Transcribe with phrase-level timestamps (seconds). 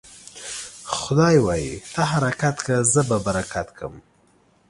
[0.97, 3.93] خداى وايي: ته حرکت که، زه به برکت کم.